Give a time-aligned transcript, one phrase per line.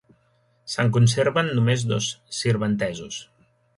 [0.75, 2.07] Se'n conserven només dos
[2.39, 3.21] sirventesos.